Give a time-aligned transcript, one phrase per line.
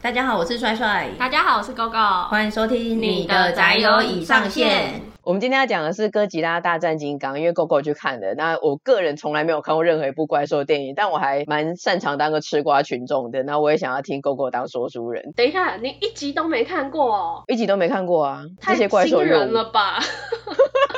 [0.00, 1.10] 大家好，我是帅帅。
[1.18, 2.28] 大家好，我是 GoGo。
[2.28, 5.11] 欢迎收听你的宅友已上线。
[5.24, 8.34] 我们今天要讲的是《哥吉拉大战金刚》，因为 GoGo 去看的。
[8.34, 13.44] 那我个人从来没有看过任何一部怪兽电影，但我还蛮擅长当个吃瓜群众的。
[13.44, 15.32] 那我也想要听 GoGo 当说书人。
[15.36, 17.42] 等一下，你一集都没看过哦？
[17.46, 18.42] 一集都没看过啊？
[18.60, 20.00] 太这些怪兽人了吧？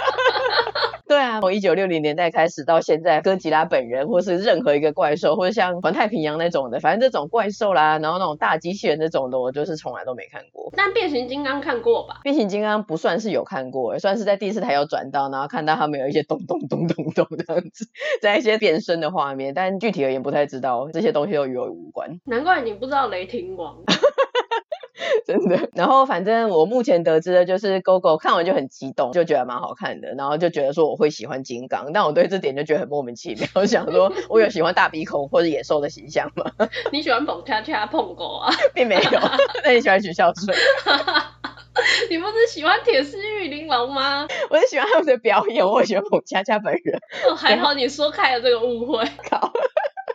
[1.07, 10.73] 对啊，从一九六零年代开始到现在，哥吉拉本人或是任何一个怪兽，或者像环太平洋那种的，反正这种怪兽啦，然后那种大机器人那种的，我就是从来都没看过。
[10.77, 12.21] 但变形金刚看过吧？
[12.23, 17.87] 变形金刚不算是有看过，算是在第四台有转到，然后看到他们有一些咚咚咚咚咚这样子，
[18.23, 22.19] 在一些变身的画面，但具体而言不太知道，这些东西都与我无关。
[22.25, 23.77] 难怪你不知道雷霆王。
[25.27, 36.51] 真的，然后反正我目前得知的就是 GoGo 看完就很激动，就觉得蛮好看的，然后就觉得说我会喜欢金刚，但我对这点就觉得很莫名其妙，我想说我有喜欢大鼻孔或者野兽的形象吗？
[36.93, 38.53] 你喜欢澎恰恰碰狗啊？
[38.75, 39.21] 并没有，
[39.65, 40.57] 那你喜欢许孝顺？
[42.09, 44.27] 你不是喜欢铁丝玉玲珑吗？
[44.49, 47.01] 我是喜欢他们的表演，我也喜欢彭恰恰本人。
[47.29, 49.05] 哦，还好你说开了这个误会。
[49.29, 49.53] 靠。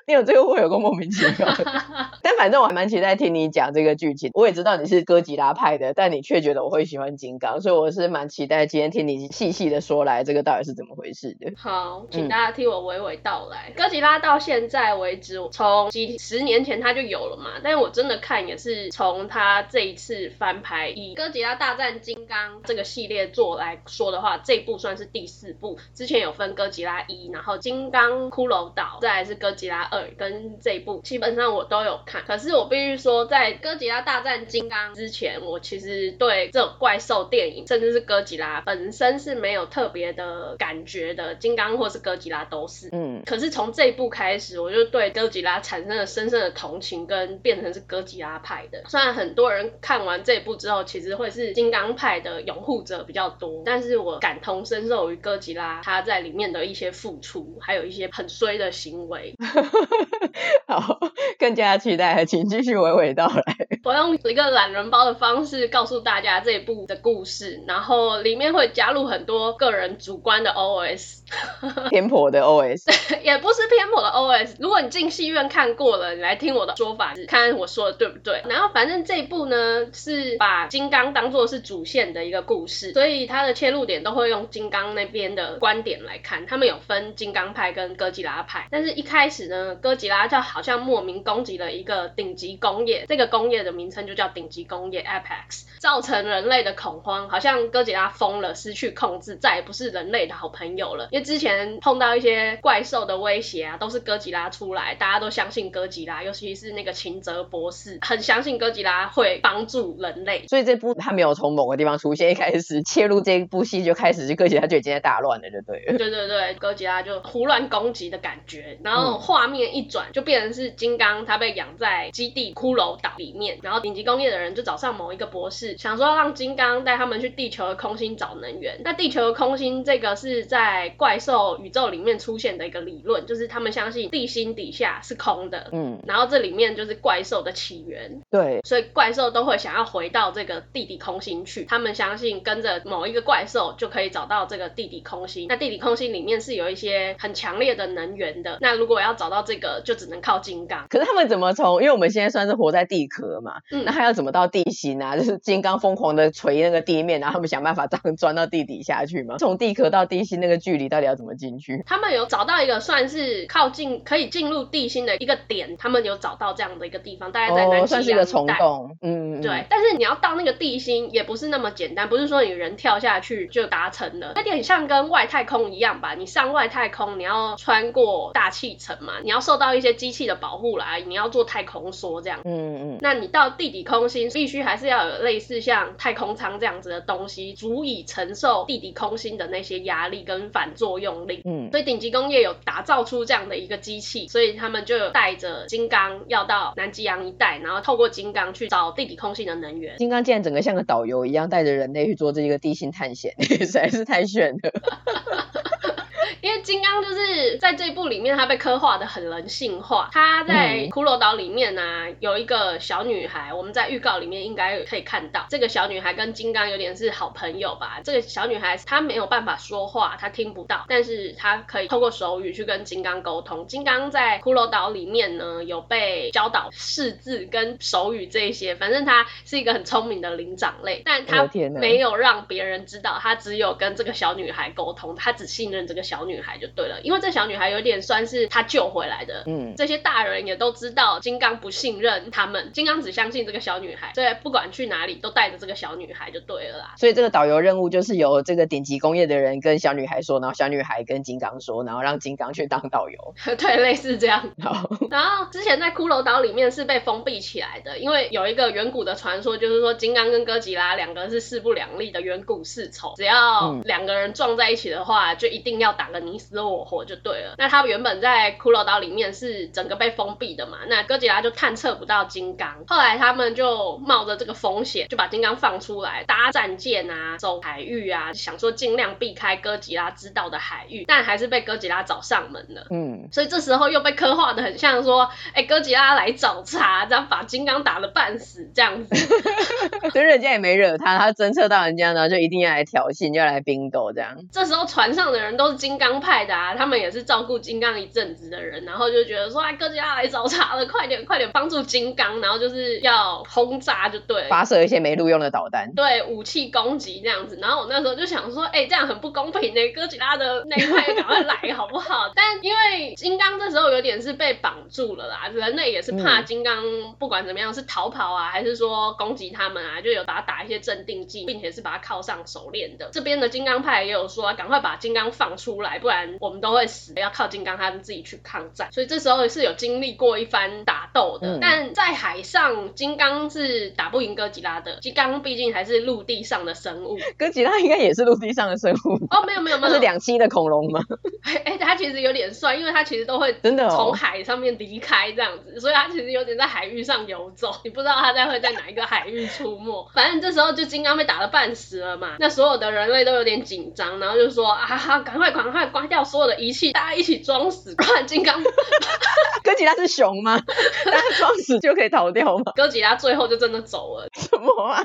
[0.10, 1.64] 你有这个会有个莫名其妙的，
[2.24, 4.32] 但反正我还蛮期待听你讲这个剧情。
[4.34, 11.54] 我也知道你是哥吉拉派的，但你却觉得我会喜欢金刚，所以我是蛮期待今天听你细细的说来，这个到底是怎么回事的。
[11.58, 13.68] 好，请大家听我娓娓道来。
[13.68, 25.78] 嗯、哥吉拉到现在为止，从几十年前它就有了嘛，但是我真的看也是从它这一次翻拍以哥吉拉大战金刚这个系列作来说的话，这一部算是第四部。
[25.94, 29.99] 之前有分哥吉拉一，然后金刚骷髅岛，再来是哥吉拉二。
[30.18, 41.36] 跟这一部基本上我都有看，可是我必须说，在哥吉拉大战金刚之前，我其实对这种怪兽电影，甚至是哥吉拉本身是没有特别的感觉的。
[41.36, 43.22] 金刚或是哥吉拉都是，嗯。
[43.26, 48.84] 可是从这一部开始，我就对哥吉拉产生了深深的同情，跟变成是哥吉拉派的。
[48.88, 59.34] 虽然很多人看完这一部之后，其实会是金刚派的拥护者比较多，但是我感同身受于哥吉拉他在里面的一些付出，还有一些很衰的行为。
[60.68, 61.00] 好，
[61.38, 63.68] 更加期待，请继续娓娓道来。
[63.84, 71.20] 我用一个懒人包的方式告诉大家这一部的故事，然后里面会加入很多个人主观的 OS，
[71.90, 74.56] 偏颇的 OS，也不是偏颇的 OS。
[74.60, 78.44] 如果你进戏院看过了，你来听我的说法，看看我说的对不对。
[78.48, 86.46] 然后反正这一部呢是把金刚当做是主线的一个故事，所以它的切入点都会用金刚那边的观点来看。
[86.46, 101.08] 他们有分金刚派跟哥吉拉派，但是一开始呢，哥吉拉就好像莫名攻击了一个顶级工业，这个工业的名称就叫顶级工业 Apex，造成人类的恐慌，好像哥吉拉疯了，失去控制，再也不是人类的好朋友了。
[101.12, 110.46] 因为之前碰到一些怪兽的威胁啊，都是哥吉拉出来，大家都相信哥吉拉，尤其是那个秦泽博士，很相信哥吉拉会帮助人类。
[110.48, 115.98] 所以这部他没有从某个地方出现，一开始切入这一部戏就开始，就哥吉拉就已经在大乱了，就对了。
[115.98, 120.70] 对对对，哥吉拉就胡乱攻击的感觉，然后画面一转就变成是。
[120.80, 128.80] 金刚他被养在基地骷髅岛里面，然后顶级工业的人就找上某一个博士，想说让金刚带他们去地球的空心找能源。
[128.86, 141.66] 那地球的空心这个是在怪兽宇宙里面出现的一个理论，就是他们相信地心底下是空的，嗯，然后这里面就是怪兽的起源，对，所以怪兽都会想要回到这个地底空心去。
[141.66, 145.48] 他们相信跟着某一个怪兽就可以找到这个地底空心。
[145.50, 148.58] 那地底空心里面是有一些很强烈的能源的。
[148.62, 150.86] 那如果要找到这个，就只能靠金刚。
[150.90, 151.82] 可是他们怎么从？
[151.82, 155.18] 因为我们现在算是活在地壳嘛，嗯，那他要怎么到地心啊？
[155.18, 159.38] 就是金刚疯狂的锤那个地面，然后他们想办法这样钻到地底下去吗？
[159.40, 161.84] 从地壳到地心那个距离到底要怎么进去？
[161.88, 169.66] 他们有找到一个算是靠近可以进入地心的一个点，他们有找到这样的一个地方，大概在南极、哦、算是一个虫洞，嗯，对。
[169.70, 176.14] 但是你要到那个地心也不是那么简单，不是说你人跳下去就达成了，有点像跟外太空一样吧？
[176.14, 180.98] 你上外太空，你要穿过大气层嘛，你要受到一些机器的保护啦。
[180.98, 199.96] 你要做太空梭这样，嗯嗯，那你到地底空心必须还是要有类似像太空舱这样子的东西，足以承受地底空心的那些压力跟反作用力，嗯，所以顶级工业有打造出这样的一个机器，所以他们就带着金刚要到南极洋一带，然后透过金刚去找地底空心的能源。
[199.98, 204.72] 金刚竟然整个像个导游一样，带着人类去做这个地心探险， 实在是太炫了。
[206.42, 210.10] 因为金刚就是在这部里面，他被刻画的很人性化。
[210.12, 218.00] 他在骷髅岛里面呢、啊，有一个小女孩，我们在预告里面应该可以看到，这个小女孩跟金刚有点是好朋友吧。
[218.04, 223.68] 这个小女孩她没有办法说话，她听不到，但是她可以透过手语去跟金刚沟通。
[223.68, 231.50] 金刚在骷髅岛里面呢，有被教导识字跟手语这一些，反正他是一个很聪明的灵长类，但他
[231.80, 239.44] 没有让别人知道，他只有跟这个小女孩沟通，他只信任这个小女孩就对了，因为这小女孩有点算是他救回来的。
[239.46, 246.96] 嗯，这些大人也都知道金刚不信任他们，金刚只相信这个小女孩，所以不管去哪里都带着这个小女孩就对了啦。
[246.98, 253.36] 所以这个导游任务就是由这个顶级工业的人跟小女孩说，然后小女孩跟金刚说，然后让金刚去当导游。
[253.58, 254.50] 对，类似这样。
[254.64, 267.56] 好，然后之前在骷髅岛里面是被封闭起来的，因为有一个远古的传说，就是说金刚跟哥吉拉两个是势不两立的远古世仇，只要两个人撞在一起的话，就一定要打个你死我活就对了。
[267.58, 282.88] 那他原本在骷髅岛里面是整个被封闭的嘛，那哥吉拉就探测不到金刚，后来他们就冒着这个风险，就把金刚放出来，搭战舰啊，走海域啊，想说尽量避开哥吉拉知道的海域，但还是被哥吉拉找上门了。
[282.92, 289.16] 嗯，所以这时候又被刻画的很像说，哎、欸，哥吉拉来找茬，这样把金刚打了半死，这样子。
[290.14, 294.38] 所以人家也没惹他，他侦测到人家呢，就一定要来挑衅，就要来冰斗这样。
[294.52, 307.58] 这时候船上的人都是金刚派的啊，他们也是照顾金刚一阵子的人，然后就觉得说，哎，哥吉拉来找茬了，快点 快点帮助金刚，然后就是要轰炸就对，发射一些没录用的导弹，对，武器攻击这样子。
[307.62, 312.32] 然后我那时候就想说，哎，这样很不公平呢，哥吉拉的那一派赶快来好不好？
[312.36, 316.84] 但因为金刚这时候有点是被绑住了啦，人类也是怕金刚
[317.18, 323.10] 不管怎么样是逃跑啊，还是说攻击他们啊，就有把他打一些镇定剂，并且是把他铐上手链的。
[323.12, 328.92] 这边的金刚派也有说，赶快把金刚放出来，不然我们都会死，要靠金刚他们自己去抗战。
[328.92, 331.56] 所以这时候是有经历过一番打斗的。
[331.56, 335.00] 嗯、但在海上，金刚是打不赢哥吉拉的。
[335.02, 339.16] 金刚毕竟还是陆地上的生物，哥吉拉应该也是陆地上的生物。
[339.30, 341.02] 哦，没有没有没有，是两栖的恐龙吗？
[341.44, 347.74] 哎哎，他其实有点帅，因为他其实都会真的从海上面离开这样子，哦、所以他其实有点在海域上游走。
[347.84, 350.10] 你不知道他在会在哪一个海域出没。
[350.14, 358.62] 反正这时候就金刚被打了半死了嘛，那所有的人类都有点紧张，然后就说啊，赶快赶快关掉所有的仪器，大家一起装死，不然金刚。
[359.64, 360.60] 哥吉拉是熊吗？
[361.06, 362.72] 大家装死就可以逃掉吗？
[362.76, 364.28] 哥吉拉最后就真的走了。
[364.34, 365.04] 什么啊？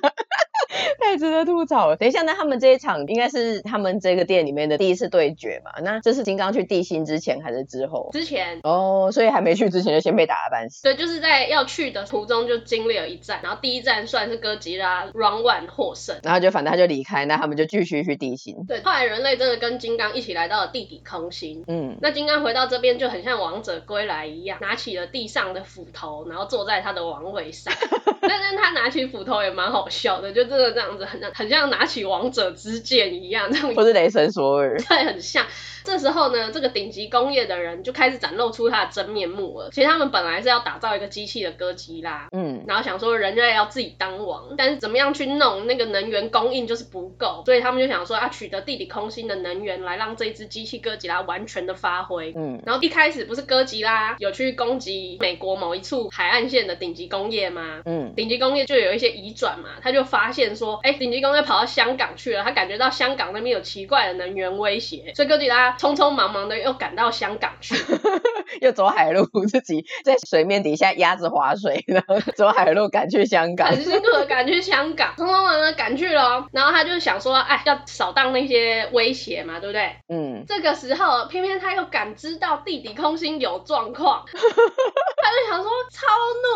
[1.00, 1.96] 太值得吐槽了。
[1.96, 5.72] 等一下，那他们这一场应该是他们这个店里面的第一次对决吧？
[5.82, 8.10] 那这是金刚去地心之前还是之后？
[8.12, 8.60] 之前。
[8.62, 10.82] 哦，所以还没去之前就先被打了半死。
[10.82, 18.56] 对，就是在要去的途中就经历了一战，然后第一战算是哥吉拉 Round One 获胜，然后就反正他就离开，那他们就继续去地心。
[18.66, 21.64] 对，后来人类真的跟金刚一起来到了地底空心。
[21.66, 27.72] 嗯，那金刚回到这边就很像王者归来一样，拿起了地上的斧头，然后坐在他的王位上。
[28.20, 33.74] 但是他拿起斧头也蛮好笑的，就真的这样子，很像很像拿起王者之剑一样，这样。
[33.74, 34.78] 不是雷神索尔。
[34.88, 35.44] 对，很像。
[35.82, 39.68] 这时候呢，这个顶级工业的人就开始展露出他的真面目了。
[39.70, 57.82] 其实他们本来是要打造一个机器的哥吉拉，嗯，然后想说人类要自己当王，但是怎么样去弄那个能源供应就是不够，所以他们就想说要取得地底空心的能源来让这只机器哥吉拉完全的发挥，嗯，然后一开始不是哥吉拉有去攻击美国某一处海岸线的顶级工业吗？
[57.84, 65.54] 嗯，顶级工业就有一些移转嘛，他就发现说，哎，顶级工业跑到香港去了，他感觉到香港那边有奇怪的能源威胁，所以哥吉拉。
[65.78, 67.74] 匆匆忙忙的又赶到香港去，
[68.60, 79.96] 又走海路，自己在水面底下鸭子划水，然后走海路赶去香港，很辛苦的赶去香港，匆匆忙忙赶去了，然后他就想说，哎，要扫荡那些威胁嘛，对不对？
[80.08, 80.44] 嗯。
[80.48, 86.06] 这个时候，偏偏他又感知到地底空心有状况，他就想说，超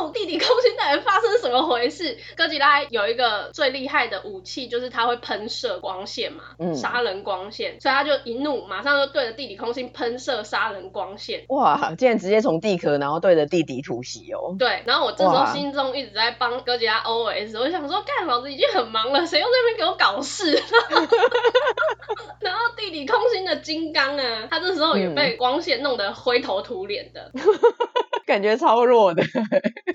[0.02, 2.18] 怒，地底空心到底发生什么回事？
[2.36, 8.66] 哥吉拉有一个最厉害的武器，就是它会喷射光线嘛，嗯，杀人光线，所以他就一怒。
[8.66, 11.94] 马上就对着地底空心喷射杀人光线，哇！
[11.96, 14.54] 竟然直接从地壳，然后对着地底突袭哦。
[14.58, 20.52] 对，然后我这时候心中一直在帮哥吉拉 OS，我想说，干，老子已经很忙了，谁又在那边给我搞事？
[22.40, 27.30] 然后地底空心的金刚啊，他这时候也被光线弄得灰头土脸的。
[27.34, 27.40] 嗯
[28.28, 29.32] 感觉超弱的，对，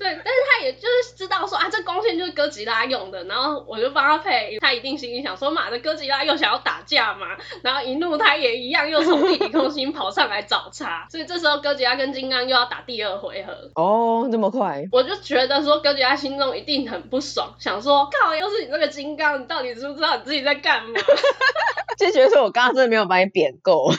[0.00, 7.26] 但是他也就是知道说啊，这光线就是哥吉拉用的，然后我就帮他配，他一定心里想说，妈的，哥吉拉又想要打架嘛，
[7.62, 13.52] 然后一怒他也一样又从地底空心 跑上来找茬，所以这时候哥吉拉跟金刚又要打第二回合。
[13.74, 14.84] 哦，这么快？
[14.92, 21.00] 我就觉得说哥吉拉心中一定很不爽，想说，靠，又是你这个金刚，你到底知不知道你自己在干嘛？
[21.98, 23.90] 就觉得说我刚刚真的没有把你贬够。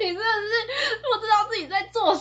[0.00, 0.57] 你真的是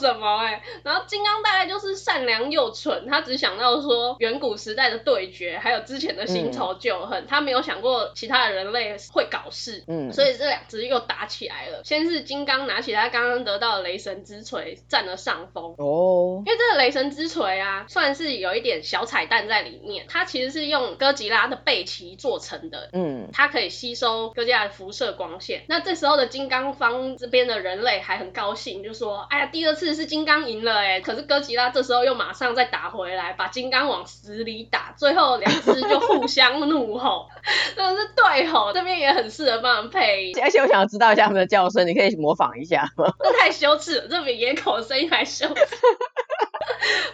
[0.08, 0.64] 什么哎、欸。
[0.84, 9.84] 然后金刚大概就是善良又蠢，他只想到说远古时代的对决，还有之前的新仇旧恨，嗯、他没有想过其他的人类会搞事。
[9.88, 11.82] 嗯，所以这两只又打起来了。
[11.84, 22.90] 先是金刚拿起他刚刚得到的雷神之锤占了上风哦，因为这个雷神之锤啊，算是有一点小彩蛋在里面，它其实是用哥吉拉的背鳍做成的。
[22.94, 25.64] 嗯，它可以吸收哥吉拉的辐射光线。
[25.68, 37.28] 那这时候的金刚方这边的人类还很高兴，就说：“哎呀，第二次是金刚赢了哎！”可是哥吉拉这时候又马上再打回来，把金刚往死里打，最后两只就互相怒吼，
[37.76, 40.40] 真的是对吼，这边也很适合帮人配音。
[40.42, 43.12] 而且我想要知道一下他们的叫声，你可以模仿一下吗？
[43.20, 45.56] 这太羞耻了，这比野狗的声音还羞耻。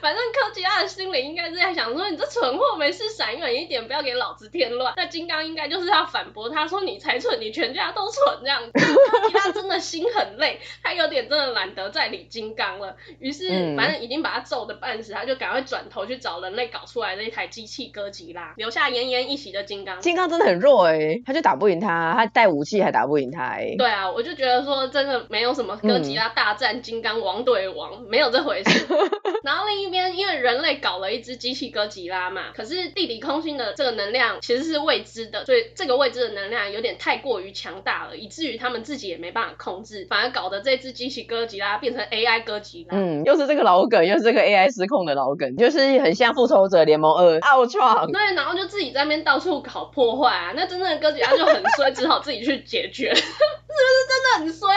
[0.01, 12.95] 反正哥吉拉的心里应该是在想说：“你这蠢货，没事闪远一点，不要给老子添乱。”那金刚应该就是要反驳他说：“你才蠢，你全家都蠢。”这样子，哥吉拉真的心很累，他有点真的懒得再理金刚了。
[13.19, 19.99] 于是，反正已经把他揍得半死，他就赶快转头去找人类搞出来的一台机器哥吉拉，留下奄奄一息的金刚。
[20.01, 23.75] 金刚真的很弱哎、欸，他就打不赢他，他带武器还打不赢他哎、欸。
[23.77, 28.87] 对啊，我就觉得说真的没有什么哥吉拉大战金刚王对王，没有这回事。
[29.43, 42.97] 然后另一边，因为人类搞了一只机器哥吉拉嘛，可是地底空心的这个能量其实是未知的，所以这个未知的能量有点太过于强大了，以至于他们自己也没办法控制，反而搞得这只机器哥吉拉变成 AI 哥吉拉。
[42.97, 48.11] 嗯，又是这个老梗，又是这个 AI 失控的老梗，就是很像复仇者联盟二奥创。
[48.11, 54.69] 对，然后就自己在那边到处搞破坏啊，那真正的哥吉拉就很衰，只好自己去解决， 是不是真的很衰？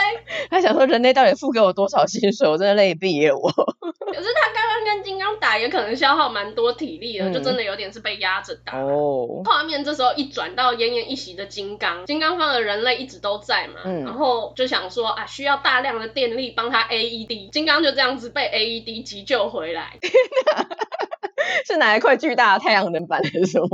[0.49, 3.49] 他想说人类到底付给我多少薪水，我真的累毙了我。
[3.51, 8.77] 可是他刚刚跟金刚打也可能消耗蛮多体力的，嗯、就真的有点是被压着打。
[8.79, 9.41] 哦。
[9.45, 19.97] 画面这时候一转到奄奄一息的金刚，金刚方的人类一直都在嘛，嗯、然后就想说啊，需要大量的电力帮他 AED，金刚就这样子被 AED 急救回来。
[21.65, 23.67] 是哪一块巨大的太阳能板还是什么？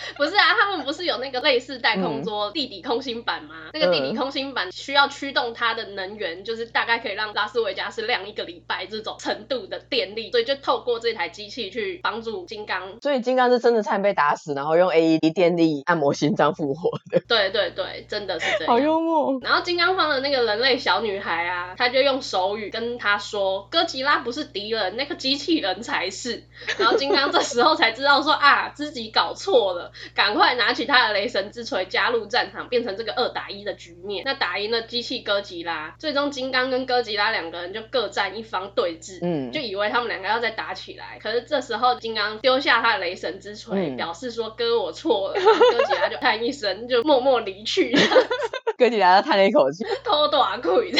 [0.16, 3.54] 不是啊，他们不是有那个类似带空桌地底空心板吗？
[3.66, 13.00] 嗯、那个地底空心板需要驱动它的能源，就是大概可以让拉斯维加斯亮一个礼拜这种程度的电力，所以就透过这台机器去帮助金刚。
[13.00, 17.20] 所以金刚是真的差点被打死，然后用 AED 电力按摩心脏复活的。
[17.26, 18.72] 对对对，真的是这样。
[18.72, 19.38] 好幽默。
[19.42, 26.44] 然后金刚方的那个人类小女孩啊，她就用手语跟他说：“哥吉拉不是敌人，那个机器人才是。”
[26.78, 29.87] 然后金刚这时候才知道说啊，自己搞错了。
[30.14, 34.22] 赶快拿起他的雷神之锤加入战场，变成这个二打一的局面。
[34.24, 41.18] 那打赢了机器哥吉拉，最终金刚跟哥吉拉两个人就各占一方对峙，嗯，就以为他们两个要再打起来。
[41.22, 45.34] 可是这时候金刚丢下他的雷神之锤，嗯、表示说哥我错了。
[45.34, 47.94] 哥吉拉就叹一声，就默默离去。
[48.78, 50.92] 哥吉拉叹了一口气，偷大亏。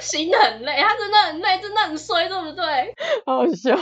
[0.00, 2.64] 心很累，他真的很累，真的很衰，对不对？
[3.24, 3.76] 好好笑。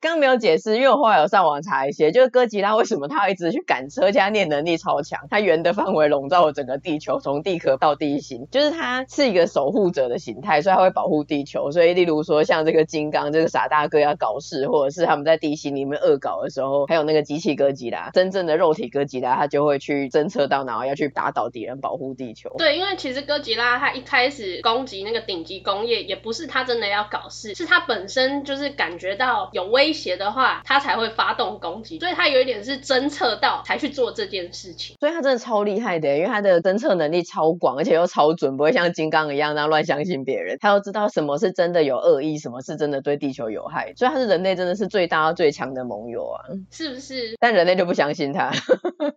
[0.00, 11.70] 刚刚没有解释，因为我后来有上网查一些，就是哥吉拉为什么他要一直去赶车，加念能力超强，他圆的范围笼罩了整个地球，从地壳到地心，就是他是一个守护者的形态，所以他会保护地球。
[11.70, 22.52] 所以例如说像这个金刚这个傻大哥要搞事，或者是他们在地心里面恶搞的时候，还有那个机器哥吉拉，真正的肉体哥吉拉，他就会去侦测到，然后要去打倒敌人，保护地球。
[22.58, 25.36] 对，因为其实哥吉拉他一开始攻击那个顶。
[25.36, 47.36] 顶级工业也不是他真的要搞事，是他本身就是感觉到有威胁的话，他才会发动攻击，所以他有一点是侦测到才去做这件事情，所以他真的超厉害的，因为他的侦测能力超广，而且又超准，不会像金刚一样那样乱相信别人，他要知道什么是真的有恶意，什么是真的对地球有害，所以他是人类真的是最大最强的盟友啊，是不是？
[47.40, 48.50] 但人类就不相信他。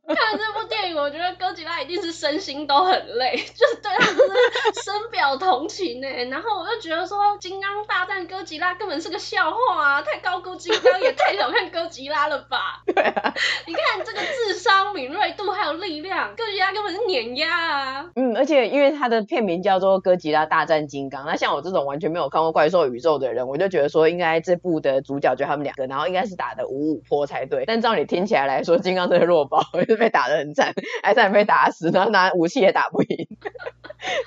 [0.10, 6.08] 看了这部电影，我觉得哥吉拉一定是身心都很累， 就是对他就是深表同情呢。
[6.30, 10.02] 然后我就觉得说，金刚大战哥吉拉根本是个笑话啊！
[10.02, 12.82] 太高估金刚，也太小看哥吉拉了吧？
[12.86, 13.34] 对啊，
[13.68, 18.10] 你看这个智商、敏锐度还有力量，哥吉拉根本是碾压啊！
[18.16, 27.64] 嗯，而且因为它的片名叫做《哥吉拉大战金刚》，那像我这种完全没有看过怪兽宇宙的人，我就觉得说，应该这部的主角就他们两个，然后应该是打的五五坡才对。
[27.68, 30.74] 但照你听起来来说，金刚真的弱爆，就 是被打的很惨，
[31.04, 33.28] 还差点被打死，然后拿武器也打不赢。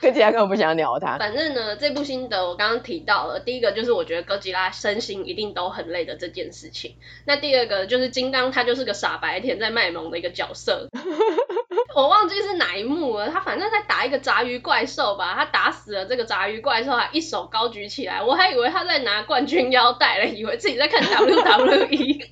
[0.01, 1.19] 哥吉拉根本不想鸟他。
[1.19, 6.97] 反正呢，这部心得我刚刚提到了，第一个就是我觉得哥吉拉身心一定都很累的这件事情。
[7.25, 10.89] 那第二个就是金刚他就是个傻白甜在卖萌的一个角色。
[11.95, 22.27] 我忘记是哪一幕了，他反正在打一个杂鱼怪兽吧，他打死了这个杂鱼怪兽，还一手高举起来，我还以为他在拿冠军腰带了，以为自己在看 WWE。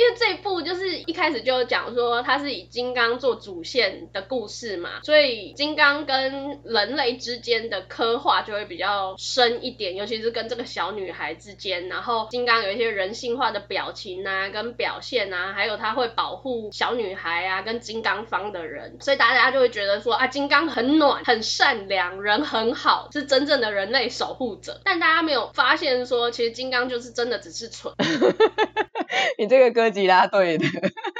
[0.00, 24.80] 因为这一部就是一开始就讲说它是以金刚做主线的故事嘛，所以金刚跟人类之间的刻画就会比较深一点，尤其是跟这个小女孩之间，然后金刚有一些人性化的表情啊，跟表现啊，还有他会保护小女孩啊，跟金刚方的人，所以大家就会觉得说啊，金刚很暖，很善良，人很好，是真正的人类守护者。
[24.82, 27.92] 但大家没有发现说，其实金刚就是真的只是蠢。
[29.36, 30.64] 你这个歌哥吉拉对的，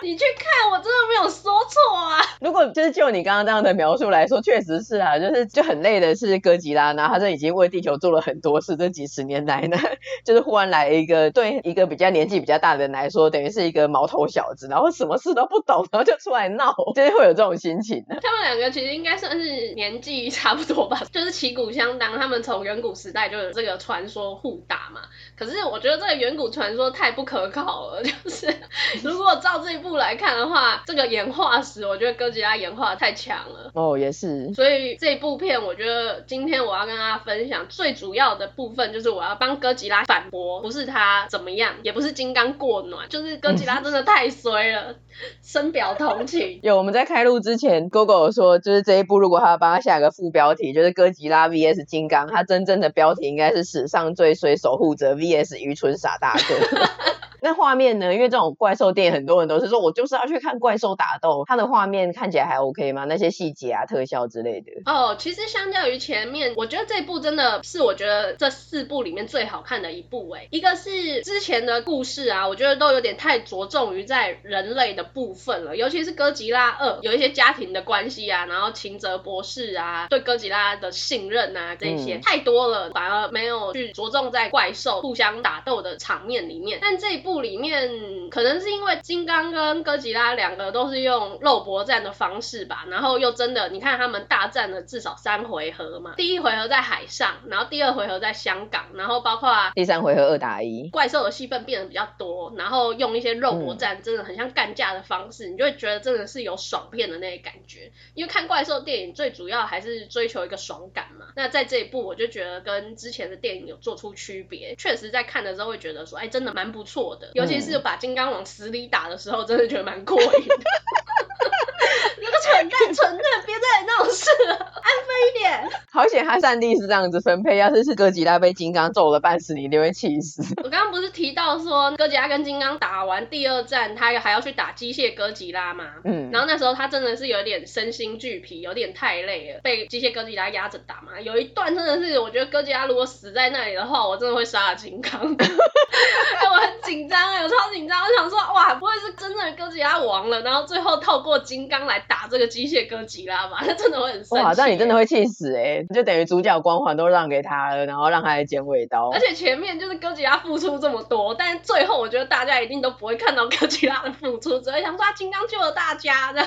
[0.01, 2.21] 你去看，我真的没有说错啊。
[2.41, 9.77] 如果就是就你刚刚这样的描述来说，确实是啊，就是就很累的是哥吉拉，然后他这已经为地球做了很多事，这几十年来呢，
[10.25, 18.21] 就是忽然来一个对一个比较年纪比较大的人来说，等于是一个毛头小子，然后什么事都不懂，然后就出来闹，就是会有这种心情的。
[18.23, 25.01] 他们两个其实应该算是年纪差不多吧，就是旗鼓相当，他们从远古时代就有这个传说互打嘛。
[25.37, 28.50] 可是我觉得这个远古传说太不可靠了，就是
[29.03, 33.71] 如果照这一部来看的话，这个演化史，我觉得哥吉拉演化太强了。
[33.75, 34.53] 哦，也是。
[34.55, 44.95] 所以这部片，我觉得今天我要跟大家分享最主要的部分，就是我要帮哥吉拉反驳，不是他怎么样，也不是金刚过暖，就是哥吉拉真的太衰了，
[45.43, 46.61] 深表同情。
[46.65, 57.20] 有我们在开录之前，Gogo 说，就是这一部如果他要帮他下个副标题，就是哥吉拉 VS 金刚，他真正的标题应该是史上最衰守护者 VS 愚蠢傻大个。
[57.43, 58.13] 那画面呢？
[58.13, 61.45] 因为这种怪兽电影，很多人都是说我就是要去看怪兽打斗。
[61.47, 63.05] 它的画面看起来还 OK 吗？
[63.05, 64.73] 那些细节啊、特效之类的。
[64.85, 70.29] 哦，其实相较于前面，我觉得这部真的是我觉得这四部里面最好看的一部。
[70.31, 86.79] 哎，一个是之前的故事啊，我觉得都有点太着重于在人类的部分了，尤其是哥吉拉二，有一些家庭的关系啊，然后秦泽博士啊对哥吉拉的信任啊，这些、嗯、太多了，反而没有去着重在怪兽互相打斗的场面里面。
[86.83, 87.30] 但这一部。
[87.31, 117.20] 部里面可能是因为金刚跟哥吉拉两个都是用肉搏战的方式吧，然后又真的，你看他们大战了至少三回合嘛，第一回合在海上，然后第二回合在香港，然后包括第三回合二打一，怪兽的戏份变得比较多，然后用一些肉搏战，真的很像干架的方式，嗯，你就会觉得真的是有爽片的那个感觉，因为看怪兽电影最主要还是追求一个爽感嘛，那在这一部我就觉得跟之前的电影有做出区别，确实在看的时候会觉得说，哎，真的蛮不错的。
[117.35, 120.65] 尤其是把金刚往死里打的时候，真的觉得蛮过瘾的。
[122.21, 125.71] 你个蠢蛋，蠢蛋，别再闹事了，安分一点。
[125.93, 130.43] 好险，他战力是这样子分配，要是是哥吉拉被金刚揍了半死，你一定会气死。
[130.63, 135.85] 我刚刚不是提到说，哥吉拉跟金刚打完第二战，他还要去打机械哥吉拉吗？
[136.05, 136.31] 嗯。
[136.31, 141.21] 然后那时候他真的是有点身心俱疲，有点太累了，被机械哥吉拉压着打嘛。
[141.21, 145.21] 有一段真的是，我觉得哥吉拉如果死在那里的话，我真的会杀了金刚。
[145.21, 154.45] 哎，我很紧张哎，我超紧张，我想说，哇，不会是真正的哥吉拉亡了，然后最后透过金刚来打这个机械哥吉拉嘛，他 真的会很生气。
[154.45, 155.85] 哇，那你真的会气死哎！
[155.95, 159.11] 就等于主角光环都让给他了，然后让他来剪尾刀。
[159.11, 166.43] 而且前面就是哥吉拉付出这么多，但是最后我觉得大家一定都不会看到哥吉拉的付出，只会想说他金刚救了大家的。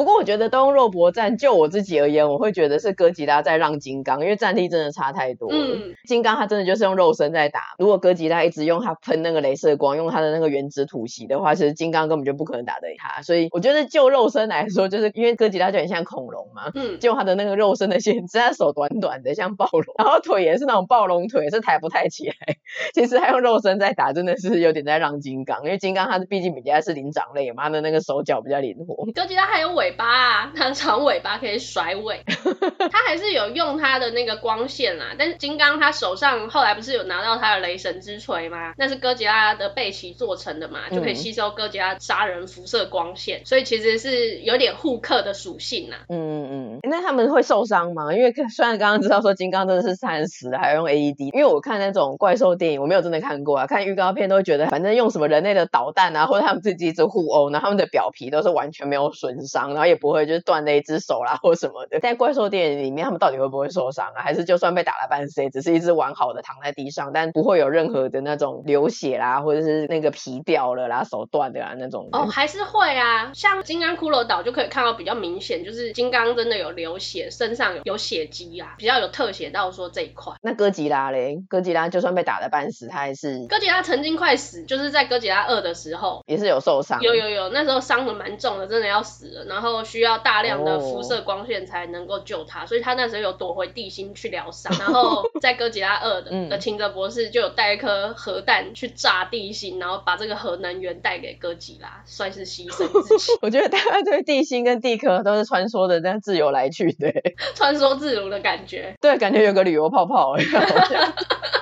[0.00, 5.58] 不过我觉得都用肉搏战，就我自己而言，我会觉得是哥吉拉在让金刚，因为战力真的差太多了。
[5.58, 13.20] 嗯，金刚他真的就是用肉身在打，如果哥吉拉一直用他喷那个镭射光，用他的那个原子吐息的话，其实金刚根本就不可能打得赢他。
[13.20, 22.34] 所以我觉得就肉身来说，就是因为哥吉拉就很像恐龙嘛，嗯，就他的那个肉身的限制，他手短短的像暴龙， 然后腿也是那种暴龙腿，是抬不太起来。
[22.94, 29.04] 其实他用肉身在打，真的是有点在让金刚，因为金刚他是毕竟比较是灵长类嘛，他的那个手脚比较灵活。
[29.12, 29.89] 哥吉拉还有尾。
[29.90, 32.22] 尾巴啊， 它长尾巴可以甩尾，
[32.90, 35.14] 它还是有用它的那个光线啦。
[35.18, 38.74] 但是金刚他手上后来不是有拿到他的雷神之锤吗？
[38.78, 45.96] 那是哥吉拉的背鳍做成的嘛，就可以吸收哥吉拉杀人辐射光线，所以其实是有点互克的属性呐。
[46.08, 48.12] 嗯嗯，那他们会受伤吗？
[48.14, 59.70] 因为虽然刚刚知道说金刚真的是三十，还要用 AED，因为我看那种怪兽电影，我没有真的看过啊，看预告片都会觉得，反正用什么人类的导弹啊，或者他们自己一直互殴，然后他们的表皮都是完全没有损伤。
[59.70, 64.22] 然后也不会就是断了一只手啦 或什么的，在怪兽电影里面，他们到底会不会受伤啊？
[64.22, 72.08] 还是就算被打了半死，只是一只完好的躺在地上，但不会有任何的那种流血啦，或者是那个皮掉了啦、手断的啦那种？
[72.12, 80.34] 哦，还是会啊，像金刚骷髅岛就可以看到比较明显，就是金刚真的有流血，身上有有血迹啊，比较有特写到说这一块。
[80.42, 81.42] 那哥吉拉嘞？
[81.48, 83.46] 哥吉拉就算被打的半死，他还是？
[83.48, 89.80] 哥吉拉曾经快死，就是在哥吉拉二的时候也是有受伤，有有有，那时候伤的蛮重的，真的要死了，然后。
[89.90, 94.70] 需要大量的辐射光线才能够救他，所以他那时候有躲回地心去疗伤。
[94.78, 103.32] 然后在哥吉拉二的的秦泽博士就有带一颗核弹去炸地心，然后把这个核能源带给哥吉拉，算是牺牲自己。
[103.42, 107.12] 我觉得大家对地心跟地壳都是穿梭的，这样自由来去的，
[107.54, 108.94] 穿梭自如的感觉。
[109.00, 110.36] 对，感觉有个旅游泡泡，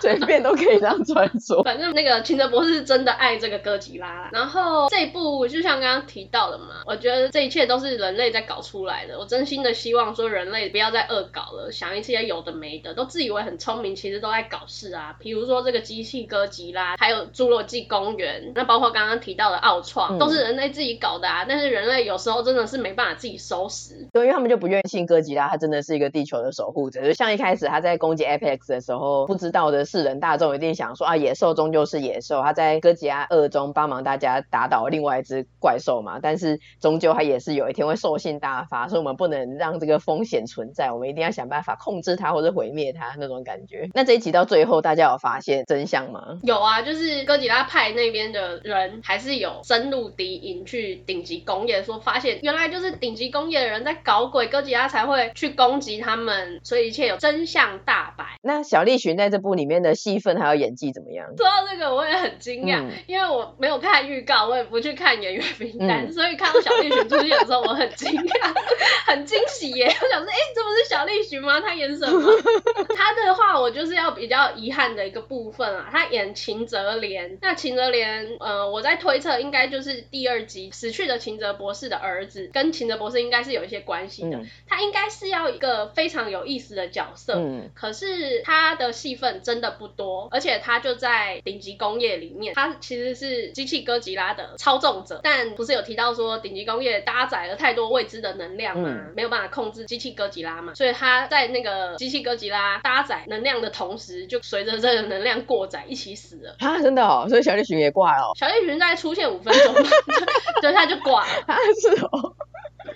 [0.00, 1.62] 随便都可以这样穿梭。
[1.64, 4.30] 反正那个秦泽博士真的爱这个哥吉拉。
[4.32, 9.18] 然后这一部就像刚刚提到的嘛，我觉得这一切都是人类在搞出来的。
[9.18, 15.16] 我真心的希望说人类不要再恶搞了，想一些有的没的，都自以为很聪明，其实都在搞事啊。
[15.18, 21.44] 比如说这个机器哥吉拉，还有侏罗纪公园，那包括刚刚提到的奥创，嗯、都是人类自己搞的啊。
[21.48, 27.04] 但是人类有时候真的是没办法自己收拾，对，因为他们就不愿意信哥吉拉，他真的是一个地球的守护者。
[27.04, 32.42] 就像一开始他在攻击 Apex 的时候，不知道的世人大众一定想说啊，野兽终究是野兽。
[32.42, 43.88] 他在哥吉拉二中帮忙大家打倒另外一只怪兽嘛，但是终究他也是有一天会兽性大发，所以我们不能让这个风险存在，我们一定要想办法控制它或者毁灭它那种感觉。
[43.92, 46.38] 那这一集到最后，大家有发现真相吗？
[46.42, 58.24] 有啊，就是哥吉拉派那边的人还是有深入敌营去顶级工业，说发现原来就是顶级工业的人在搞鬼，哥吉拉才会去攻击他们，所以一切有真相大白。
[58.42, 61.26] 那小栗旬在这部里面的戏份还有演技怎么样？
[61.36, 68.54] 说到这个，我也很惊讶，嗯、因为我没有看预告，我也不去看演员名单，嗯、所以看到小栗旬出现的时候，我很惊讶，
[69.08, 69.86] 很惊喜耶！
[69.86, 71.60] 我想说，哎、欸，这不是小栗旬吗？
[71.60, 72.30] 他演什么？
[72.94, 77.38] 他的话，我就是要比较遗憾的一个部分啊，他演秦泽莲。
[77.40, 84.38] 那秦泽莲，呃，我在推测应该就是第二集死去的秦泽博士的儿子，跟秦泽博士应该是有一些关系的。
[84.38, 106.56] 嗯、他应该是要一个非常有意思的角色，嗯、可是他的戏份真的不多，而且他就在顶级工业里面，他其实是机器哥吉拉的操纵者，但不是有提到说顶级工业搭载了太多未知的能量嘛，嗯、没有办法控制机器哥吉拉嘛，所以他在那个机器哥吉拉搭载能量的同时，就随着这个能量过载一起死了。
[106.58, 108.32] 啊，真的哦，所以小栗旬也挂了。
[108.36, 109.74] 小栗旬大概出现五分钟，
[110.60, 111.32] 对，他就挂了。
[111.46, 112.34] 啊，是哦。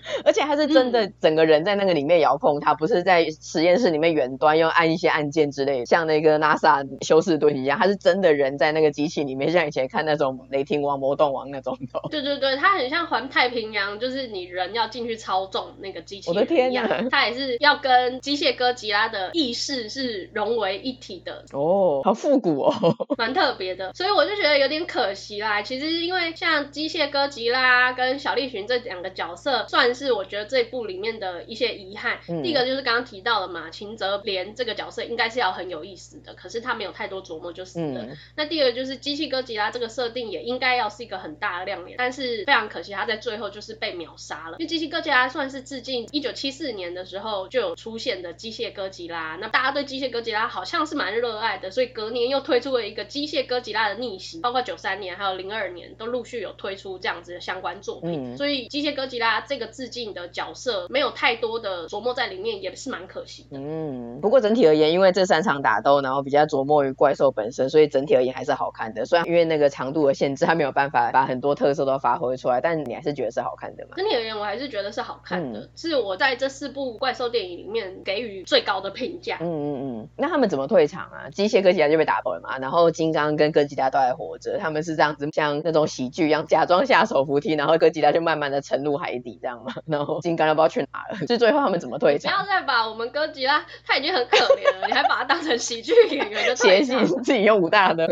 [0.25, 12.01] 而且他是真的整个人在那个里面遥控，他不是在实验室里面远端用按一些按键之类，像那个 NASA 休斯顿一样，他是真的人在那个机器里面，像以前看那种雷霆王、魔动王那种的。
[12.11, 16.31] 对对对，他很像环太平洋，就是你人要进去操纵那个机器。
[16.31, 17.09] 我的天哪！
[17.11, 21.45] 他也是要跟机械哥吉拉的意识是融为一体的。
[21.53, 22.75] 哦，好复古哦，
[23.19, 23.93] 蛮特别的。
[23.95, 25.63] 所以我就觉得有点可惜啦。
[25.63, 32.19] 其实因为像机械哥吉拉跟小栗旬这两个角色，算是我觉得这部里面的一些遗憾。
[32.29, 38.03] 嗯、第一个就是刚刚提到了嘛，秦泽莲这个角色应该是要很有意思的，可是他没有太多琢磨就是了。
[38.03, 44.57] 嗯、那第二个就是机器哥吉拉这个设定也应该要是一个很大的亮点，但是非常可惜他在最后就是被秒杀了。
[44.59, 63.59] 因为机器哥吉拉算是致敬一九七四年的时候就有出现的机械哥吉拉，那大家对机械哥吉拉好像是蛮热爱的，所以隔年又推出了一个机械哥吉拉的逆袭，包括九三年还有零二年都陆续有推出这样子的相关作品，嗯、所以机械哥吉拉这个致敬的角色没有太多的琢磨在里面，也是蛮可惜的。
[63.59, 69.05] 嗯，不过整体而言，因为这三场打斗，然后比较琢磨于怪兽本身，所以整体而言还是好看的。
[69.07, 73.97] 虽然因为那个长度的限制，它没有办法把很多特色都发挥出来，但你还是觉得是好看的嘛？
[73.97, 79.39] 整体而言，我还是觉得是好看的，嗯、是我在这四部怪兽电影里面给予最高的评价。
[79.41, 80.09] 嗯嗯嗯。
[80.17, 81.29] 那他们怎么退场啊？
[81.31, 82.59] 机械哥吉拉就被打爆了嘛？
[82.59, 89.72] 然后金刚跟哥吉拉都还活着，他们是这样子像那种喜剧一样，假装下手扶梯，然后哥吉拉就慢慢的沉入海底这样嘛？
[89.87, 92.33] 然后金刚又不知道去哪了，就最后他们怎么退场？
[92.33, 98.07] 不要再把我们哥吉拉，他已经很可怜了，你还把他当成喜剧演员的谐星，自己用武大能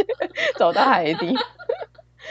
[0.58, 1.36] 走到海底。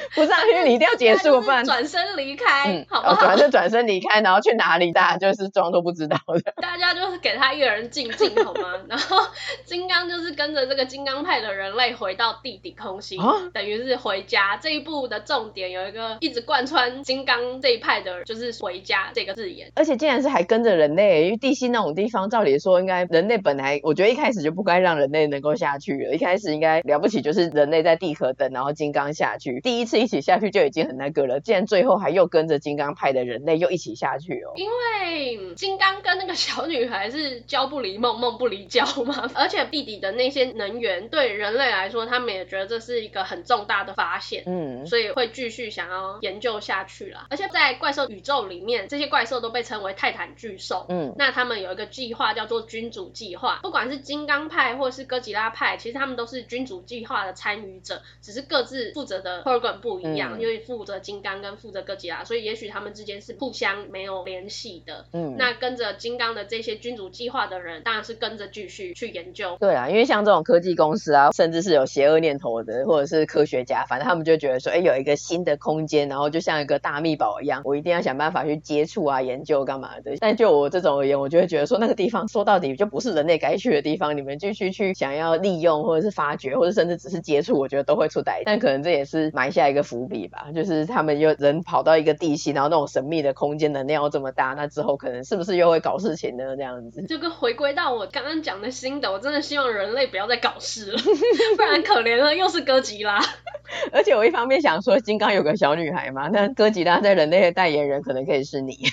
[0.16, 3.16] 不是啊，因为你一定要结束，不然转身离开，嗯、好不好？
[3.22, 4.92] 转身转身离开，然后去哪里？
[4.92, 6.54] 大家就是装都不知道的。
[6.62, 8.74] 大家就是给他一个人静静，好吗？
[8.88, 9.18] 然后
[9.66, 14.58] 金刚就是跟着这个金刚派的人类回到地底空心，啊、等于是回家。
[14.58, 19.72] 这一部的重点有一个一直贯穿金刚这一派的，就是回家这个字眼。
[19.76, 26.14] 而且竟然是还跟着人类，因为地心那种地方，照理说应该人类本来，我觉得一开始就不该让人类能够下去了。
[26.14, 29.60] 一开始应该了不起，就是人类在地壳等，然后金刚下去。
[29.62, 34.54] 第一次一起下去就已经很那个了，竟然最后还又跟着金刚派的人类又一起下去哦。
[34.56, 39.30] 因为金刚跟那个小女孩是交不离梦，梦不离交嘛。
[39.36, 47.28] 而且弟弟的那些能源对人类来说，他们也觉得这是一个很重大的发现，嗯，所以会继续想要研究下去啦。
[47.30, 53.60] 而且在怪兽宇宙里面，这些怪兽都被称为泰坦巨兽，嗯，那他们有一个计划叫做君主计划。
[53.62, 65.06] 不管是金刚派或是哥吉拉派，其实他们都是君主计划的参与者，只是各自负责的 program 不一样，因为负责金刚跟负责哥吉拉，所以也许他们之间是互相没有联系的。
[65.14, 69.58] 嗯，那跟着金刚的这些君主计划的人，当然是跟着继续去研究。
[69.60, 80.16] 对啊，因为像这种科技公司啊，甚至是有邪恶念头的，或者是科学家，反正他们就觉得说，哎，有一个新的空间，然后就像一个大密宝一样，我一定要想办法去接触啊，研究干嘛的。
[80.20, 88.44] 但就我这种而言，我就会觉得说，那个地方说到底就不是人类该去的地方，你们继续去想要利用，或者是发掘，或者甚至只是接触，我觉得都会出歹。
[88.46, 96.56] 但可能这也是埋下一个伏笔吧，就是他们又人跑到一个地心，然后那种神秘的空间能量又这么大，那之后可能是不是又会搞事情呢？
[96.56, 100.98] 这样子，这个回归到我刚刚讲的心的，我真的希望人类不要再搞事了，
[101.58, 103.20] 不然可怜了，又是哥吉拉。
[103.94, 108.78] 而且我一方面想说，金刚有个小女孩嘛，那哥吉拉在人类的代言人可能可以是你。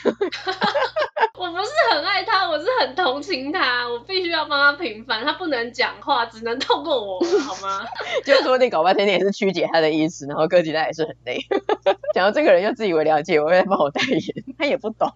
[1.39, 7.87] 我不是很爱他，我是很同情他，我必须要帮他平反，他不能讲话，只能透过我，好吗？
[8.27, 11.39] 就是说你搞半天你也是曲解他的意思，然后哥吉拉也是很累。
[12.13, 15.09] 讲到这个人又自以为了解我，又在帮我代言，他也不懂，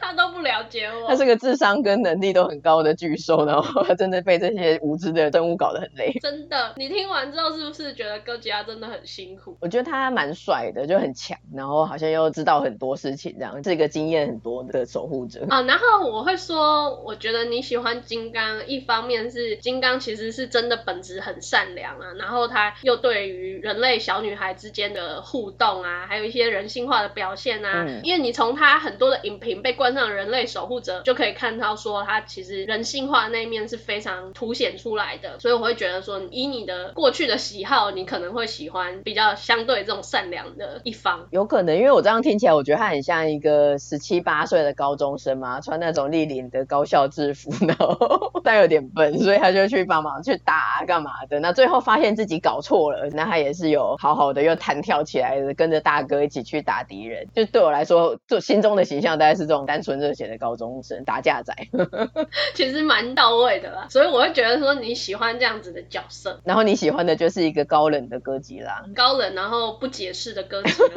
[0.00, 1.06] 他都不了解我。
[1.06, 6.12] 他是个智商跟能力都很高的巨兽，然后他真的被这些无知的生物搞得很累。
[6.22, 9.56] 真的，你听完之后是不是觉得哥吉拉真的很辛苦？
[9.60, 15.44] 我觉得他蛮帅的，就很强，然后好像又知道很多事情，这样是一个经验很多的守护者。
[15.62, 41.26] 然后我会说，我觉得你喜欢金刚，一方面是金刚其实是真的本质很善良啊，然后他又对于人类小女孩之间的互动啊，还有一些人性化的表现啊，嗯、因为你从他很多的影评被冠上人类守护者，就可以看到说他其实人性化的那一面是非常凸显出来的，所以我会觉得说，以你的过去的喜好，你可能会喜欢比较相对这种善良的一方。
[41.30, 51.40] 有可能，因为我这样听起来，我觉得他很像一个十七八岁的高中生嘛，穿那种立领的高校制服， 然后但有点笨，所以他就去帮忙去打干嘛的。
[51.40, 57.26] 那最后发现自己搞错了，那他也是有好好的又弹跳起来的，跟着大哥一起去打敌人。
[57.34, 61.54] 就对我来说，就心中的形象大概是这种单纯热血的高中生打架仔，
[62.54, 63.86] 其实蛮到位的啦。
[63.90, 70.88] 所以我会觉得说你喜欢这样子的角色，然后你喜欢的就是一个高冷的哥吉拉，高冷然后不解释的哥吉拉。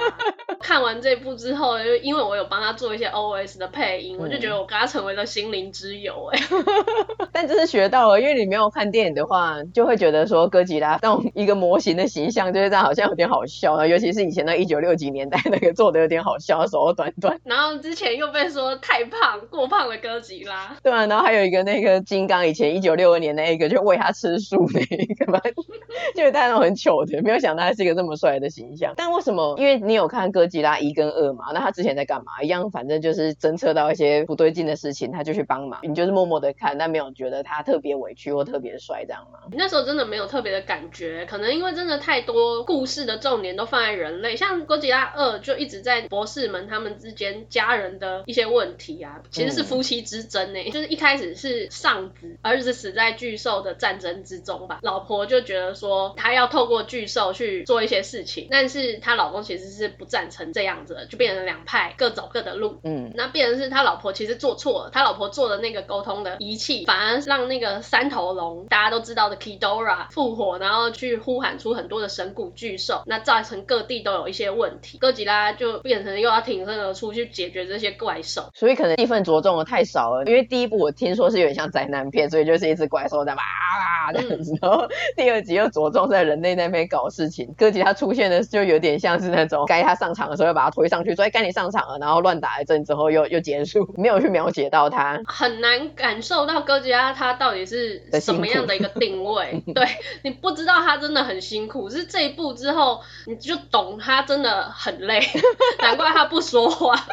[0.59, 6.39] 看完这部之后，就因为我有帮他做一些 OS 的配音，嗯、我就觉得我跟他成为了心灵之友哎。
[7.31, 13.85] 但这是学到了，因为你没有看电影的话，就会觉得说哥吉拉那种一个模型的形象就是这样，好像有点好笑啊。
[13.87, 17.39] 尤其是以前那一九六几年代那个做的有点好笑，手短短。
[17.45, 20.75] 然后之前又被说太胖，过胖的哥吉拉。
[20.83, 25.39] 对啊，然后还有一个那个金刚，以前一九六二年那一个就喂他吃素那一个嘛，
[26.15, 28.93] 就是他那种很糗的，没有想到他是一个这么帅的形象。
[28.97, 29.55] 但为什么？
[29.57, 32.41] 因为你有看哥吉拉一跟二嘛，那他之前在干嘛？
[32.43, 35.81] 一样，反正就是侦测到一些不对劲的事情，他就去帮忙。
[35.83, 39.39] 你就是默默的看，但没有觉得他特别委屈或特别帅这样吗？
[39.51, 99.85] 那时候真的没有特别的感觉，可能因为真的太多故事的重点都放在人类，像哥吉拉二就一直在博士们他们之间家人的一些问题啊，其实是夫妻之争呢、欸，嗯、就是一开始是上子，儿子死在巨兽的战争之中吧，老婆就觉得说她要透过巨兽去做一些事情，但是她老公其实是不赞成这样子的，就变成两派各走各的路，嗯，那变成是他老婆其实做错了，他老婆做的那个沟通的仪器，反而让那个三头龙大家都知道的 Ghidorah 复活，然后去呼喊出很多的神谷巨兽，那造成各地都有一些问题，哥吉拉就变成又要挺身而出去解决这些怪兽，所以可能戏份着重的太少了，因为第一部我听说是有点像灾难片，所以就是一只怪兽在哇哇这样子，然后第二集又着重在人类那边搞事情，哥吉拉出现的就有点像是那种该他上场的时候要把他推上去，所以该你上场了，然后乱打一阵之后又又结束，没有去描写到他，很难感受到哥吉拉他到底是什么样的一个定位， 对，
[100.23, 105.21] 你不知道他真的很辛苦，是这一步之后你就懂他真的很累，
[105.81, 106.95] 难怪他不说话。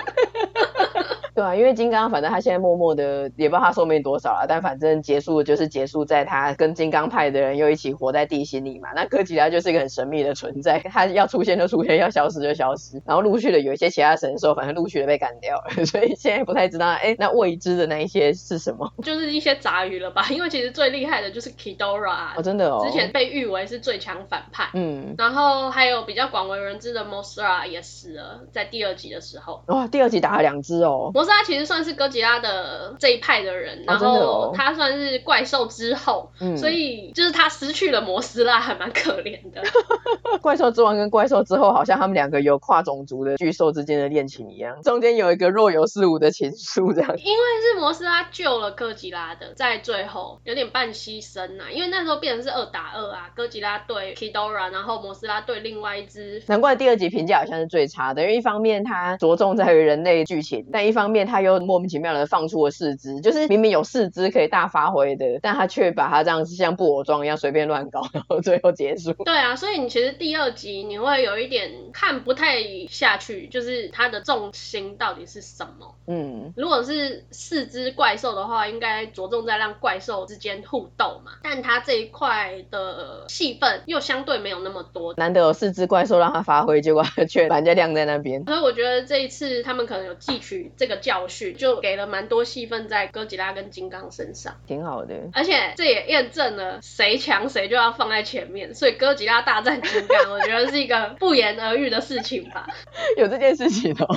[1.35, 8.89] 对啊，因为金刚反正他现在默默的，也不知道他寿命多少了，但反正结束就是结束在他跟金刚派的人又一起活在地心里嘛。
[8.97, 13.01] 那哥吉拉就是一个很神秘的存在，他要出现就出现，要消失就消失。
[13.07, 18.93] 然后陆续的有一些其他神兽，反正陆续的被干掉了，所以现在不太知道，哎，那未知的那一些是什么？
[19.03, 20.27] 就是一些杂鱼了吧？
[20.31, 24.71] 因为其实最厉害的就是 Ghidorah，哦，真的哦，之前被誉为是最强反派。
[24.75, 29.63] 嗯，然后还有比较广为人知的 Mothra 也死了，在第二集的时候。
[29.69, 31.13] 哇，第二集打了两只哦。
[31.29, 39.63] 斯拉其实算是哥吉拉的这一派的人，然后他算是怪兽之后，哦、所以就是他失去了摩斯拉，还蛮可怜的。
[40.41, 47.17] 怪兽之王跟怪兽之后，好像他们两个有跨种族的巨兽之间的恋情一样，中间有一个若有似无的情愫这样。
[47.19, 56.43] 因为是摩斯拉救了哥吉拉的，在最后有点半牺牲呐、啊，因为那时候变成是二打二啊，哥吉拉对 Ghidorah，然后摩斯拉对另外一只。
[56.47, 69.13] 难怪第二集评价好像是最差的，因为一方面它着重在于人类剧情，但一方面它又莫名其妙的放出了四肢，就是明明有四肢可以大发挥的，但他却把它这样子像布偶装一样随便乱搞，然后最后结束。
[69.25, 75.95] 对啊，所以你其实第二集你会有一点看不太下去，就是它的重心到底是什么？
[76.07, 88.45] 嗯，如果是四只怪兽的话，应该着重在让怪兽之间互斗嘛，但它这一块的戏份又相对没有那么多，难得有四只怪兽让它发挥，结果却把人家晾在那边。
[88.45, 95.15] 所以我觉得这一次他们可能有汲取这个教训，就给了蛮多戏份在哥吉拉跟金刚身上，挺好的。
[95.33, 102.67] 而且这也验证了谁强谁就要放在前面，所以哥吉拉大战金刚，我觉得是一个不言而喻的事情吧。
[103.17, 104.09] 有这件事情哦。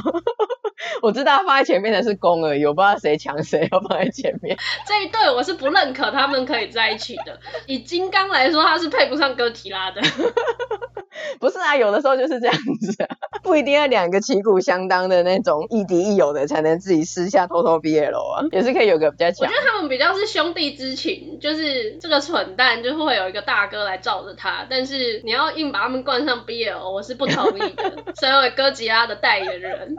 [1.02, 4.58] 我知道放在前面的是公而已，我不知道谁强谁要放在前面。
[4.88, 7.40] 这一对我是不认可他们可以在一起的。
[7.68, 10.02] 以金刚来说，他是配不上哥吉拉的。
[11.40, 13.08] 不是啊，有的时候就是这样子啊，
[13.44, 19.48] 不一定要两个旗鼓相当的那种亦敌亦友的才能自己私下偷偷 BL 啊，也是可以有个比较强。
[19.48, 27.92] 我觉得他们比较是兄弟之情，就是这个蠢蛋就会有一个大哥来罩着他，但是你要硬把他们冠上 BL，我是不同意的。
[28.20, 29.96] 身为哥吉拉的代言人，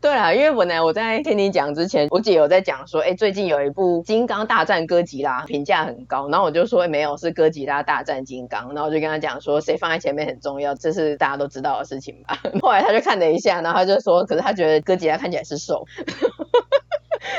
[0.00, 12.38] 对啊，因为本来我在听你讲之前，我姐有在讲说，哎、欸，最近有一部《金刚大战哥吉拉》，评价很高，然后我就说、欸、没有，是哥吉拉大战金刚，然后我就跟他讲说，谁放在前面很重要，这是大家都知道的事情吧。
[12.62, 15.84] 后来他就看了一下，然后他就说，可是他觉得哥吉拉看起来是瘦。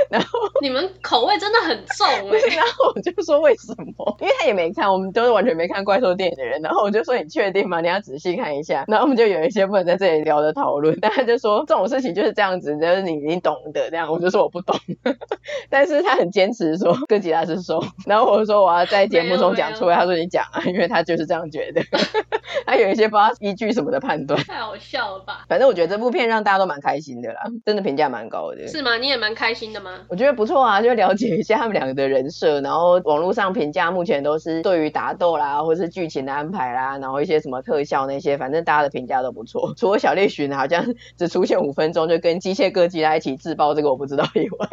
[0.10, 0.28] 然后
[0.62, 4.18] 你们口味真的很重哎、欸，然后我就说为什么？
[4.22, 6.62] 因为他也没看，我们都是完全没看怪兽电影的人。
[6.62, 7.82] 然后我就说，你确定吗？
[7.82, 8.86] 你要仔细看一下。
[8.88, 14.12] 然后我们就有一些不能在这里聊的讨论，但他就说这种事情就是这样子，就是你你懂的这样。
[14.12, 14.76] 我就说我不懂，
[15.70, 17.84] 但是他很坚持说跟吉拉是瘦。
[18.06, 21.82] 然后我就说我要在节目中讲出来，他说你讲啊，因为他就是这样觉得。
[22.66, 25.46] 他有一些不知道依据什么的判断，太好笑了吧？
[25.50, 28.68] 反正我觉得这部片让大家都蛮开心的啦，真的评价蛮高的。
[28.68, 28.98] 是吗？
[28.98, 29.92] 你也蛮开心的吗？
[30.08, 39.74] 我觉得不错啊，就了解一下他们两个的人设，然后网络上评价目前都是对于打斗啦，或是剧情的安排啦，然后一些什么特效那些，反正大家的评价都不错。
[39.76, 40.86] 除了小猎寻好像
[41.18, 44.68] 只出现五分钟就跟机械哥吉拉一起自爆，这个我不知道以外。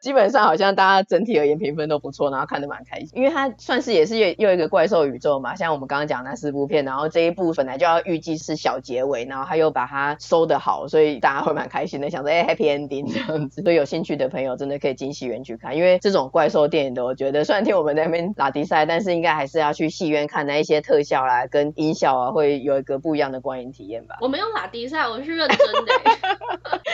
[0.00, 24.16] 基本上好像大家整体而言评分都不错，然后看得蛮开心，因为它算是也是又又一个怪兽宇宙嘛，像我们刚刚讲那四部片，然后这一部本来就要预计是小结尾，然后他又把它收得好，所以大家会蛮开心的，想说哎、欸、happy ending 这样子，所以有兴趣的朋友真的可以进戏院去看，因为这种怪兽电影的，我觉得虽然听我们在那边拉迪赛，但是应该还是要去戏院看那一些特效啦跟音效啊，会有一个不一样的观影体验吧。
[24.22, 26.18] 我没有拉迪赛，我是认真的、欸，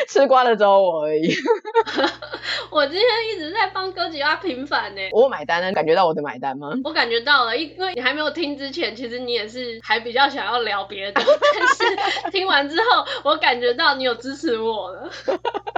[0.09, 1.33] 吃瓜的只有我而已。
[2.70, 5.01] 我今天一直在帮哥吉拉平反呢。
[5.12, 6.70] 我买单呢，感觉到我的买单吗？
[6.85, 15.11] 我感觉到了，因为你还没有听之前，其实你也是还比较想要聊别的， 但是听完之后，我感觉到你有支持我了。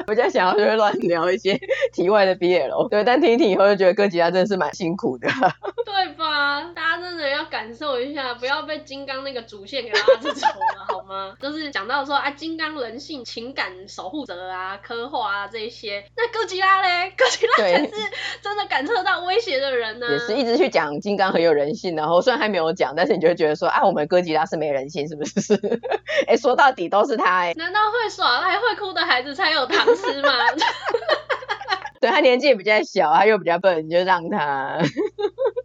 [0.07, 1.47] 我在想要就是乱聊一些
[1.92, 5.28] 题外的 BL，对，但听一听以后就觉得哥吉拉真的是蛮辛苦的，
[5.87, 6.62] 对吧？
[6.74, 11.34] 大家真的要感受一下，不要被金刚那个主线给拉着走了，好吗？
[11.40, 17.12] 就是讲到说啊，金刚人性、情感守护者啊，刻画啊这一些，那哥吉拉嘞？
[17.16, 17.90] 哥吉拉才是
[18.42, 20.12] 真的感受到威胁的人呢、啊。
[20.12, 25.54] 也是一直去讲金刚很有人性，然后虽然还没有讲，但是你就会觉得说啊，我们哥吉拉是没人性，是不是？
[26.26, 27.54] 哎、欸，说到底都是他哎、欸。
[27.54, 30.30] 难道会耍赖、会哭的孩子才有糖吃吗？
[32.00, 34.78] 对，他年纪也比较小，他又比较笨，你就让他。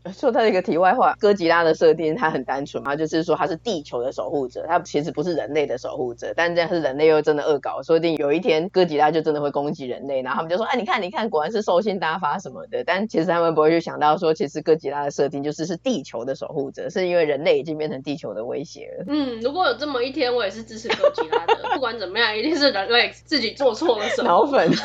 [0.12, 19.06] 说他一个题外话，哥吉拉的设定它很单纯嘛，就是说它是地球的守护者，它其实不是人类的守护者，但这样是人类又真的恶搞，说不定有一天哥吉拉就真的会攻击人类，然后他们就说，哎，你看，你看，果然是兽性大发什么的，但其实他们不会去想到说，其实哥吉拉的设定就是是地球的守护者，是因为人类已经变成地球的威胁了。
[19.08, 24.28] 嗯，如果有这么一天，我也是支持哥吉拉的， 不管怎么样，一定是人类自己做错了什么。
[24.28, 24.70] 脑粉。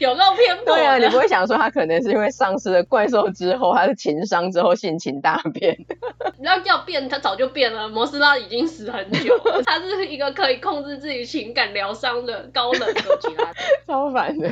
[0.00, 0.74] 有够偏颇。
[0.74, 5.76] 对啊，你不会想说他可能是因为丧失了怪兽之后，他的情商之后性情大变。
[6.38, 7.88] 你要要变，他早就变了。
[7.88, 13.52] 摩斯拉已经死很久了， 他是一个可以控制自己情感疗伤的高冷哥吉拉，
[13.86, 14.50] 超烦的。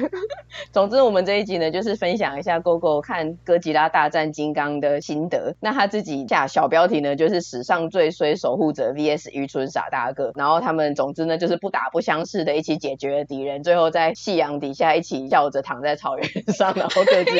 [0.73, 5.55] 总之，我们这一集呢，就是分享一下 Gogo 看哥吉拉大战金刚的心得。
[5.61, 10.33] 那他自己下小标题呢，就是史上最衰守护者 VS 愚蠢傻大个。
[10.35, 17.31] 然后他们总之呢，就是不打不相识的一起解决了敌人，最后在夕阳底下一起笑着躺在草原上，然后各自。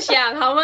[0.00, 0.62] 想好吗？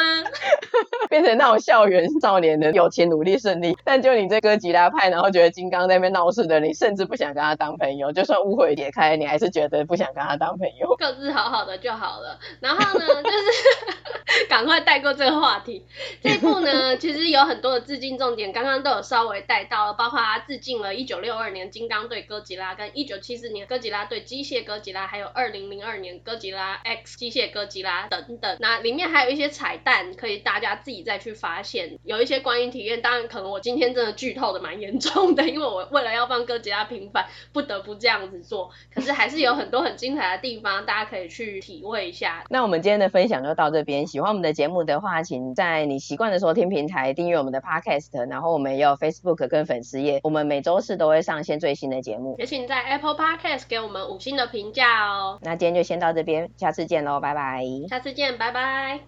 [1.07, 10.95] 变成那种校园少年的友情努力胜利，但就你这哥吉拉派，然后觉得金刚在那边闹事的，你甚至不想跟他当朋友，就算误会解开，你还是觉得不想跟他当朋友。
[10.99, 12.39] 各自好好的就好了。
[12.61, 15.85] 然后呢，就是 赶快带过这个话题。
[16.23, 28.57] 这一部呢，其实有很多的致敬重点，刚刚都有稍微带到了，包括他致敬了1962年金刚对哥吉拉，跟1974年哥吉拉对机械哥吉拉，还有2002年哥吉拉 X 机械哥吉拉等等。
[28.61, 31.99] 那里面还有一些彩蛋，可以大家自己己再去发现。
[32.03, 38.71] 有一些观影体验，当然可能我今天真的剧透的蛮严重的，因为我为了要帮哥吉拉平反，不得不这样子做。
[38.93, 42.45] 可是还是有很多很精彩的地方，大家可以去体会一下。
[42.49, 44.07] 那我们今天的分享就到这边。
[44.07, 52.37] 喜欢我们的节目的话，请在你习惯的收听平台订阅我们的 Podcast，然后我们也有 Facebook 跟粉丝页，我们每周四都会上线最新的节目。
[52.39, 55.39] 也请在 Apple Podcast 给我们五星的评价哦。
[55.43, 57.65] 那今天就先到这边，下次见喽，拜拜。
[57.89, 59.07] 下次见，拜拜。